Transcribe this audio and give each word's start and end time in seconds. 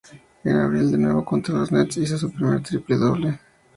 En 0.43 0.55
abril, 0.55 0.89
de 0.89 0.97
nuevo 0.97 1.23
contra 1.23 1.53
los 1.53 1.71
Nets, 1.71 1.97
hizo 1.97 2.17
su 2.17 2.31
primer 2.31 2.63
triple-doble. 2.63 3.37